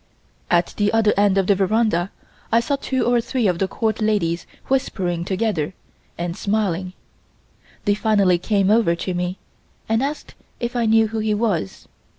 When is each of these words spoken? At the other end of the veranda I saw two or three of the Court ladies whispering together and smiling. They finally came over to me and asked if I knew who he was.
At 0.49 0.73
the 0.77 0.91
other 0.93 1.13
end 1.15 1.37
of 1.37 1.45
the 1.45 1.53
veranda 1.53 2.09
I 2.51 2.59
saw 2.59 2.75
two 2.75 3.05
or 3.05 3.21
three 3.21 3.47
of 3.47 3.59
the 3.59 3.67
Court 3.67 4.01
ladies 4.01 4.47
whispering 4.65 5.23
together 5.23 5.75
and 6.17 6.35
smiling. 6.35 6.93
They 7.85 7.93
finally 7.93 8.39
came 8.39 8.71
over 8.71 8.95
to 8.95 9.13
me 9.13 9.37
and 9.87 10.01
asked 10.01 10.33
if 10.59 10.75
I 10.75 10.87
knew 10.87 11.09
who 11.09 11.19
he 11.19 11.35
was. 11.35 11.87